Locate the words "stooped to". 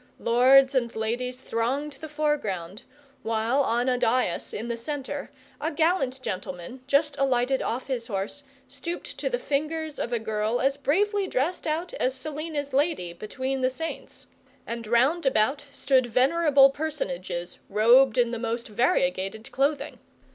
8.67-9.29